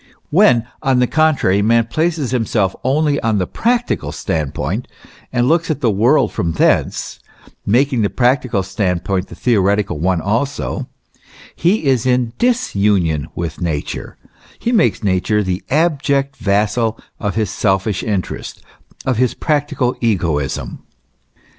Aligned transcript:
When, 0.31 0.65
on 0.81 0.97
the 0.97 1.05
contrary, 1.05 1.61
man 1.61 1.85
places 1.85 2.31
himself 2.31 2.75
only 2.83 3.19
on 3.21 3.37
the 3.37 3.45
practical 3.45 4.11
stand 4.11 4.55
point 4.55 4.87
and 5.31 5.47
looks 5.47 5.69
at 5.69 5.79
the 5.81 5.91
world 5.91 6.31
from 6.33 6.53
thence, 6.53 7.19
making 7.67 8.01
the 8.01 8.09
practical 8.09 8.63
stand 8.63 9.03
point 9.03 9.27
the 9.27 9.35
theoretical 9.35 9.99
one 9.99 10.19
also, 10.19 10.89
he 11.55 11.85
is 11.85 12.07
in 12.07 12.33
disunion 12.39 13.27
with 13.35 13.61
Nature; 13.61 14.17
he 14.57 14.71
makes 14.71 15.03
Nature 15.03 15.43
the 15.43 15.63
abject 15.69 16.35
vassal 16.37 16.97
of 17.19 17.35
his 17.35 17.51
selfish 17.51 18.01
interest, 18.01 18.63
of 19.05 19.17
his 19.17 19.35
practical 19.35 19.95
egoism. 20.01 20.81